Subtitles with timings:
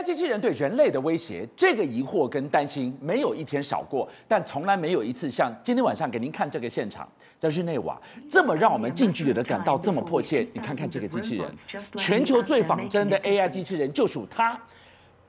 [0.00, 7.06] AI 机器人对人类的威胁，这个疑惑跟担心没有一天少过，但从来没有一次像今天晚上给您看这个现场，
[7.38, 10.48] 在日内瓦这么让我们近距离的感到这么迫切。
[10.54, 11.54] 你看看这个机器人，
[11.98, 14.58] 全球最仿真的 AI 机器人就属它。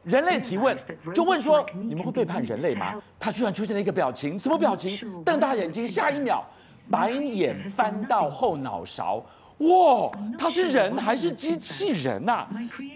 [0.04, 0.76] 人类提问
[1.14, 2.96] 就问说：你们会背叛人类吗？
[3.20, 5.22] 它居然出现了一个表情，什么表情？
[5.26, 6.42] 瞪大眼睛，下一秒
[6.90, 9.22] 白眼翻到后脑勺。
[9.62, 12.48] 哇，他是人还是机器人呐、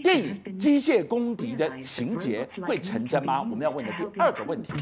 [0.01, 3.39] 电影《机械公敌》的情节会成真吗？
[3.41, 4.73] 我们要问的第二个问题：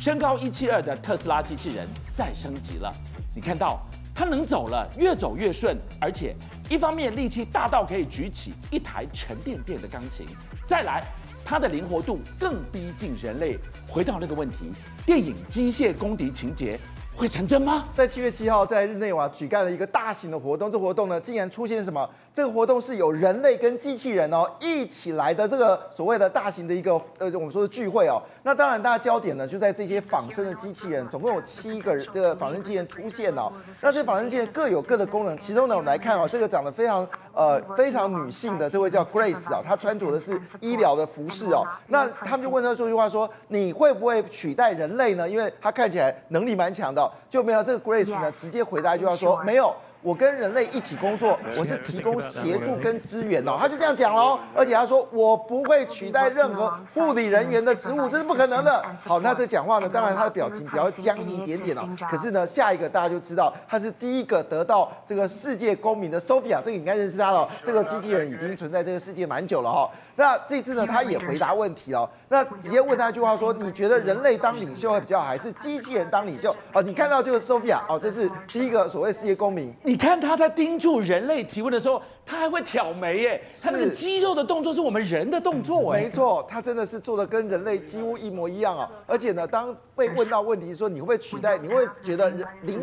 [0.00, 2.90] 身高一七二的特斯拉机器人再升级了，
[3.34, 3.82] 你看到
[4.14, 6.34] 它能走了，越走越顺，而且
[6.70, 10.24] 一方面力气大到可以举起一台沉甸甸的钢琴，
[10.66, 11.04] 再来
[11.44, 13.58] 它的灵活度更逼近人类。
[13.86, 14.72] 回到那个问题，
[15.04, 16.78] 电影《机械公敌》情节。
[17.16, 17.82] 会成真吗？
[17.96, 22.06] 在七月七号，在日内瓦举办了一个大型的活动，这活动呢，竟然出现什么？
[22.36, 28.22] 这个活动是有人类跟机器人哦一起来的这个所谓的大型的一个呃我们说的聚会哦。
[28.42, 33.50] 那当然，大家焦点呢就在这些仿生的机器人，总共有七个这个仿生机器人出现哦。
[33.80, 41.64] 那这仿生机器人各有各的功能，其中呢我们来看哦，这个长得非常呃非常女性的这位叫 Grace 啊，她穿着的是医疗的服饰哦。
[41.86, 45.26] 那他们就问她说一句话说，你会不会取代人类呢？
[45.26, 47.10] 因为她看起来能力蛮强的。
[47.30, 49.74] 就没有这个 Grace 呢，直接回答一句话说没有。
[50.06, 54.38] 我跟人类一起工作， 我是提供协助跟支援哦，他就这样讲喽。
[54.54, 58.84] 而且他说我不会取代任何护理人员的职务，这是不可能的。
[59.04, 61.82] 好，那这讲话呢，当然他的表情比较僵硬一点点哦。
[62.08, 67.48] 可是呢，下一个大家就知道他是第一个得到这个世界公民的 Sophia，这个你应该认识他了。
[67.64, 69.90] 这个机器人已经存在这个世界蛮久了哈。
[70.14, 72.08] 那这次呢，他也回答问题哦。
[72.28, 76.54] 那直接问他一句话说：你觉得人类当领袖会比较好，还是机器人当领袖？
[76.72, 79.74] 哦，你看到这个 Sophia 哦，这是第一个所谓世界公民。
[79.96, 86.02] 你看他在盯住人类提问的时候，他还会挑眉耶，他那个肌肉的动作是我们人的动作哎。
[86.02, 88.86] 没错，他真的是做的跟人类几乎一模一样啊。
[89.06, 92.78] 而且呢，当被问到问题说你会不会取代，你会觉得人领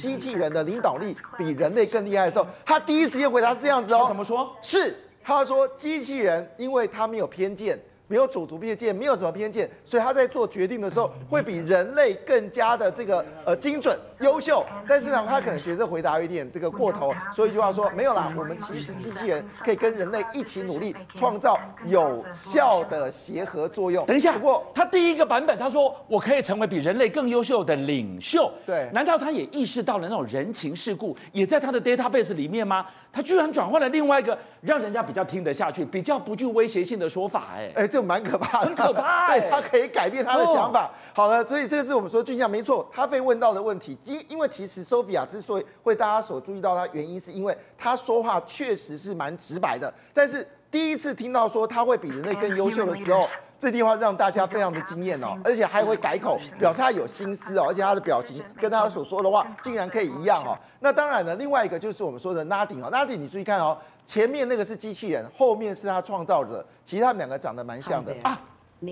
[0.00, 4.04] 机器人的领导力比人类更厉害的时候，他第一时间回答是这样子哦。
[4.06, 4.48] 怎么说？
[4.62, 4.94] 是
[5.24, 7.76] 他说机器人，因为他没有偏见。
[8.14, 14.64] 没有种族偏见，没有什么偏见，所以他在做决定的时候会比人类更加的这个呃精准、优秀。
[14.86, 24.06] 但是呢，他可能觉得回答有点这个过头，说一句话说没有啦，我们其实机器人可以跟人类一起努力，创造有效的协和作用。
[24.06, 32.86] 等一下，不过他第一个版本他说我可以成为比人类更优秀的领袖，对，难道他也意识到了那种人情世故也在他的 database 里面吗？
[33.10, 37.88] 他居然转换了另外一个让人家比较听得下去、比较不具威胁性的说法，哎，哎。
[37.94, 39.26] 就蛮可怕的，很可怕。
[39.32, 40.90] 对，他可以改变他的想法。
[41.14, 42.88] 好了，所以这个是我们说俊相没错。
[42.92, 49.92] 他被问到的问题，因因为其实 Sophia 之所以会大家所注意到他，原因是因为他说话确实是蛮直白的。
[50.12, 53.26] 但是第一次听到说他会比人类更优秀的时候，
[53.64, 60.56] 这地方让大家非常的惊艳哦，而且还会改口，表示他有心思哦，而且他的表情跟他所说的话竟然可以一样哦。
[60.80, 63.76] 那当然呢，另外一个就是我们说的 Nadine 哦，Nadine 你注意看哦。
[64.04, 68.38] 前面那个是机器人，后面是他创造者，其实他们两个长得蛮像的啊。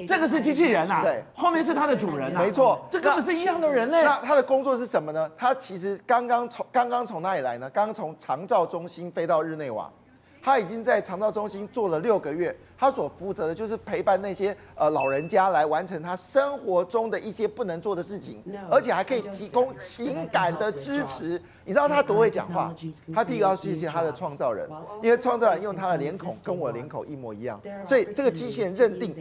[0.07, 4.03] 这个是机器人啊，对，后面是它的主人啊，没错，这根本是一样的人类。
[4.03, 5.31] 那他的工作是什么呢？
[5.37, 7.69] 他其实刚刚从刚刚从哪里来呢？
[7.69, 9.91] 刚刚从长照中心飞到日内瓦，
[10.43, 12.55] 他已经在肠道中心做了六个月。
[12.77, 21.41] 他所负责的就是陪伴那些呃老人家来完成他生活中的一些不能做的事情，而且还可以提供情感的支持。
[21.65, 22.75] 你知道他多会讲话？
[23.15, 24.69] 他第一个要谢谢他的创造人，
[25.01, 29.15] 因为创造人用他的脸孔跟我的脸孔一模一样，所以这个机器人认定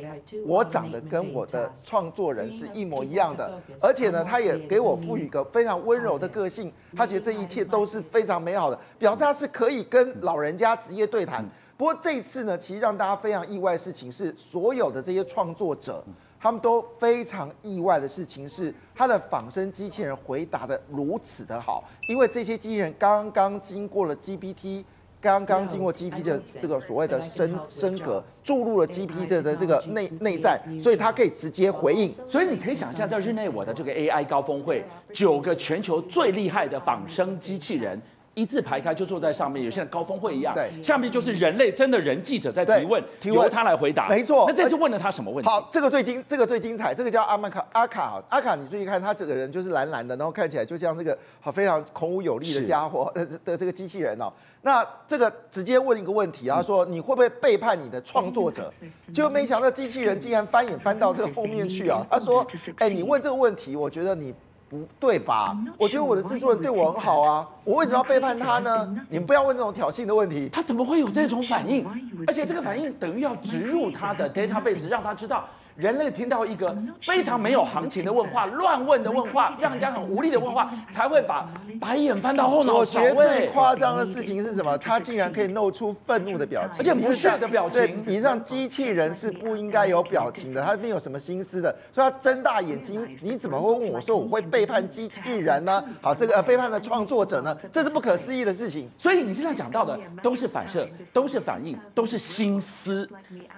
[0.48, 6.74] 我长得跟我的创作人是一模一样的，而且呢，他也给我赋予一个非常温柔的个性。
[6.98, 11.45] 他觉得这一切都是非常美好的，表示他是可以跟老人家直接对谈。
[11.77, 16.03] 不过这一次呢，其实让大家非常意外的事情是，所有的这些创作者，
[16.39, 24.83] 他们都非常意外的事情是，他的仿生机器人回答的如此的好，因为这些机器人刚刚经过了 GPT，
[25.19, 32.14] 刚刚经过 GPT 的这个所谓的升升格，注入了 GPT 的这个内内在，所以它可以直接回应。
[32.28, 37.99] 所以你可以想象，在日内瓦的这个 AI 高峰会，九个全球最厉害的仿生机器人。
[38.33, 40.55] 一字排开就坐在上面，有像高峰会一样。
[40.55, 44.07] 对，下面就是人类真的人记者在提问，提问由他来回答。
[44.07, 44.45] 没错。
[44.47, 45.49] 那这次问了他什么问题？
[45.49, 46.95] 好，这个最精，这个最精彩。
[46.95, 54.31] 这个叫阿曼卡阿卡阿卡，你注意看，他这个人就是蓝蓝的，然后看起来就像这个好非常孔武有力的家伙 的的这个机器人哦。
[54.61, 58.72] 那这个直接问一个问题，他说你会不会背叛你的创作者？
[59.13, 62.05] 就没想到机器人竟然翻眼翻到这个后面去啊。
[62.09, 62.47] 他说，
[62.78, 64.33] 哎，你问这个问题，我觉得你。
[64.72, 65.53] 不对吧？
[65.78, 68.96] 我觉得我的制作人对我很好啊，我为什么要背叛他呢？
[69.09, 70.47] 你们不要问这种挑衅的问题。
[70.47, 71.85] 他怎么会有这种反应？
[72.26, 75.46] 而且这个反应等于要植入他的 database，让他知道。
[75.76, 83.02] 人类听到一个非常没有行情的问话、乱问的问话、让人家很无力的问话，才会把白眼翻到后脑勺。
[83.02, 84.78] 我觉得最夸张的事情是什么？
[84.78, 87.82] 他竟然可以露出愤怒的表情，而且不屑的表情。
[87.82, 93.08] 对，你让机器人是不应该有表情的，他是有什么心思的，所以他睁大眼睛。
[93.22, 95.84] 你怎么会问我说我会背叛机器人呢？
[96.02, 97.56] 好，这个呃背叛的创作者呢？
[97.72, 98.90] 这是不可思议的事情。
[98.97, 103.09] 所以你现在讲到的都是反射，都是反应，都是心思。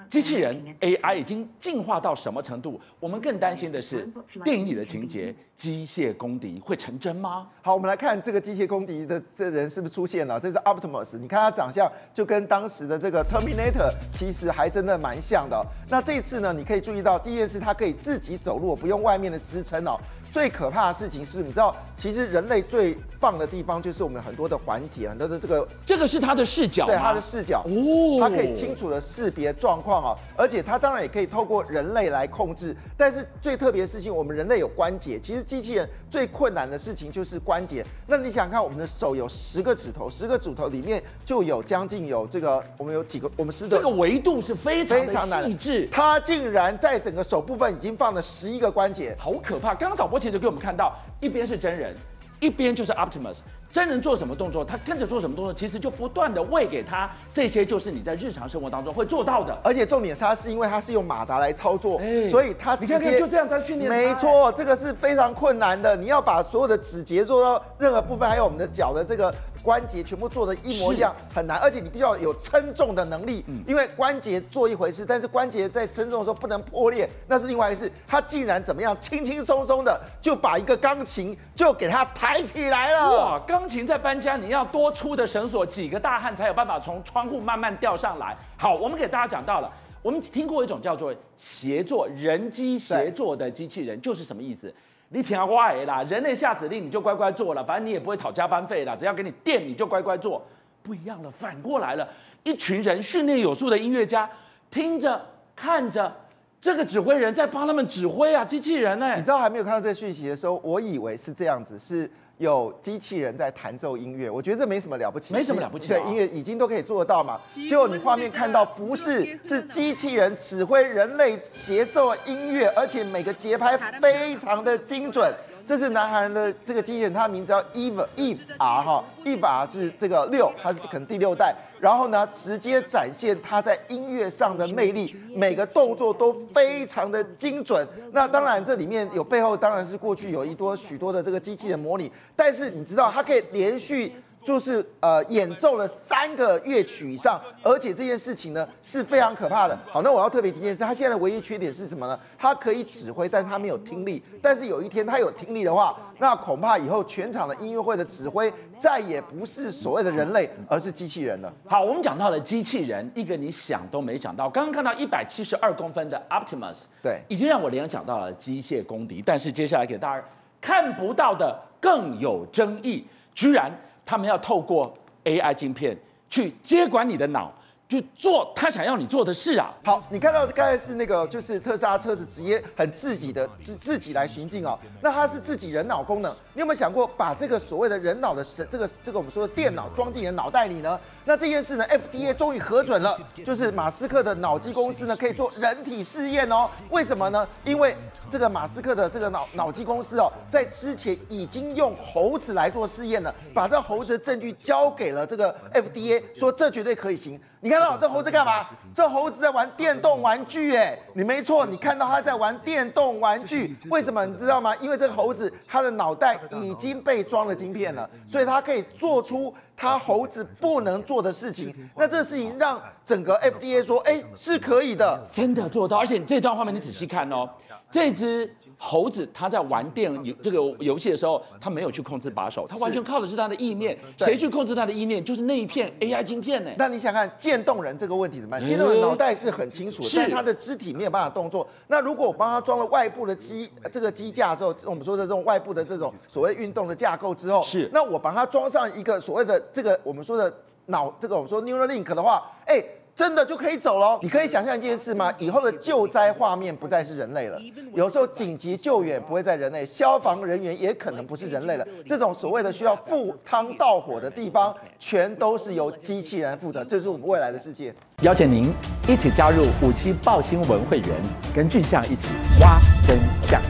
[0.10, 2.80] 机器人 AI 已经进化到什么程度？
[3.00, 4.08] 我们更担心的是
[4.44, 7.48] 电影里的情节，机械公敌会成真吗？
[7.62, 10.38] 好，我们来看这个机械公敌的这人是不是出现了？
[10.38, 15.66] 这是 Optimus，你看他长相就跟当时的这个 Terminator 其实还真的蛮像的。
[15.90, 19.98] 那这次呢，你可以注意到第一件事，它可以自己走路，不用外面的支撑哦。
[20.32, 32.76] 最可怕的事情是，你知道，其实人类最棒的地方就是我们很多的环节，很多的这个，这个是他的视角，对，他的视角，哦，他可以清楚的识别状况啊，而且他当然也可以透过人类来控制。
[32.98, 37.86] 但是最特别的事情，我们人类有关节，其实机器人最困难的事情就是关节。
[38.08, 49.76] 那你想看，我们的手有十个指头，十个指头里面就有将近有这个，我们有几个，我们十个，这个维度是非常的细致，它竟然在整个手部分已经放了十一个关节，好可怕！
[49.76, 50.20] 刚刚导播。
[50.24, 51.94] 其实给我们看到，一边是真人，
[52.40, 53.40] 一边就是 Optimus。
[53.74, 59.58] 真人做什么动作，他跟着做什么动作，其实就不断的喂给他，这些就是你在日常生活当中会做到的。
[59.64, 63.90] 而且重点是，他是因为他是用马达来操作，欸、所以他直接你看看就这样在训练。
[63.90, 65.96] 没错，这个是非常困难的。
[65.96, 69.34] 你要把所有的指节做到任何部分，还有我们的脚的这个
[69.64, 71.58] 关节全部做的一模一样，很难。
[71.58, 77.92] 而且你必须要有称重的能力，因为关节做一回事，但是关节在称重的时候不能破裂，那是另外一回事。
[78.06, 83.18] 他竟然怎么样，轻轻松松的就把一个钢琴就给它抬起来了。
[83.18, 84.36] 哇，钢琴在搬家。
[84.36, 88.36] 你要多粗的绳索，几个大汉才有办法从窗户慢慢吊上来。
[88.58, 89.72] 好，我们给大家讲到了，
[90.02, 94.74] 我们听过一种叫做协作人机协作的机器人，就是什么意思？
[95.14, 100.44] 你听话啦，人类下指令你就乖乖做了，反正你也不会讨加班费啦，只要给你电你就乖乖做。
[100.82, 102.06] 不一样了，反过来了，
[102.42, 104.28] 一群人训练有素的音乐家，
[104.72, 105.24] 听着
[105.56, 106.12] 看着，
[106.60, 112.10] 这个指挥人在帮他们指挥啊，机器人呢、你知道还没有看到这个讯息的时候，我以为是这样子，是。
[112.38, 115.88] 有机器人在弹奏音乐，我觉得这没什么了不起，没什么了不起。
[115.88, 117.40] 对，音乐已经都可以做得到嘛。
[117.70, 125.34] 结果你画面看到不是，是机器人指挥人类协奏音乐，而且每个节拍非常的精准。
[125.66, 131.56] 这是南韩人的这个机器人，它名字叫 Eve Eve R 哈，Eve R 是这个六，它是可能第六代。
[131.80, 137.88] 然后呢，直接展现它在音乐上的魅力，每个动作都非常的精准。
[138.12, 144.14] 那当然，这里面有背后当然是过去有一多许多的这个机器人模拟，但是你知道它可以连续。
[144.44, 149.78] 就是呃演奏了三个乐曲以上，而且这件事情呢是非常可怕的。
[149.90, 152.20] 好，那我要特别提一件事，他现在的唯一缺点是什么呢？
[152.38, 154.22] 他可以指挥，但他没有听力。
[154.42, 161.52] 但是有一天他有听力的话，那恐怕以后全场的音乐会的指挥再也不是所谓的人类，而是机器人了。
[161.66, 164.50] 好，我们讲到了机器人，一个你想都没想到。
[164.50, 169.24] 刚刚看到一百七十二公分的 Optimus，对，已经让我联想到了机械公敌。
[169.26, 170.24] 但是接下来给大家
[170.60, 173.72] 看不到的更有争议，居然。
[174.06, 175.98] 他们要透过 AI 晶片
[176.30, 177.52] 去接管你的脑。
[177.90, 179.72] 去做他想要你做的事啊！
[179.84, 184.80] 好，你看到刚才是那个，就是特斯拉车子直接很自己的自自己来巡镜哦。
[185.00, 191.00] 那它是自己人脑功能，你有没有想过把这个所谓的人脑的神，这个这个我们说的电脑装进你的脑袋里呢？
[191.26, 196.70] 那这件事呢，FDA 终于核准了，就是马斯克的脑机公司呢可以做人体试验哦。
[196.90, 197.48] 为什么呢？
[197.64, 197.96] 因为
[198.30, 207.40] 这个马斯克的这个脑脑机公司哦，在之前已经用猴子来做试验了，把这猴子的证据交给了这个 FDA，说这绝对可以行。
[207.62, 208.66] 你看到这猴子干嘛？
[208.94, 214.26] 这猴子在玩电动玩具，哎，你没错，你看到他在玩电动玩具，为什么？
[214.26, 214.76] 你知道吗？
[214.82, 221.74] 因为这个猴子它的脑袋已经被装了晶片了，所以它可以做出它猴子不能做的事情。
[221.96, 225.98] 那这个事情让整个 FDA 说，哎，是可以的，真的做到。
[225.98, 227.50] 而且这段画面你仔细看哦。
[227.92, 233.96] 这只猴子，它在玩电游这个游戏的时候，它没有去控制把手，它完全靠的是它的意念。
[234.18, 235.24] 谁去控制它的意念？
[235.24, 236.72] 就是那一片 AI 晶片呢。
[236.76, 238.68] 那你想看渐冻人这个问题怎么办？
[238.68, 241.68] 渐冻人脑袋是很清楚的，但他的肢体没有办法动作。
[241.86, 250.52] 那如果我帮他装了外部的机这个机架之后，我们说的这种外部的这种所谓运动的架构之后，是那我把它装上一个所谓的这个我们说的
[250.88, 252.84] 脑这个我们说 Neuralink 的话，哎。
[253.16, 254.18] 真的就可以走喽？
[254.24, 255.32] 你可以想象一件事吗？
[255.38, 257.62] 以后的救灾画面不再是人类了，
[257.94, 261.86] 有时候紧急救援不会在人类，消防人员也可能不是人类了。
[262.08, 266.84] 这种所谓的需要赴汤蹈火的地方，全都是由机器人负责。
[266.84, 267.94] 这是我们未来的世界。
[268.24, 268.74] 邀请您
[269.08, 271.10] 一起加入五七爆新闻会员，
[271.56, 272.30] 跟俊相一起
[272.60, 273.62] 挖真相。